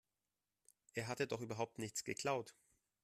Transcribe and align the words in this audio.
Er 0.95 1.07
hatte 1.07 1.27
doch 1.27 1.41
überhaupt 1.41 1.77
nichts 1.77 2.03
geklaut. 2.03 2.55